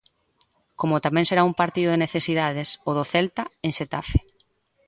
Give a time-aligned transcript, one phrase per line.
[0.79, 4.19] Como tamén será un partido de necesidades o do Celta en Xetafe.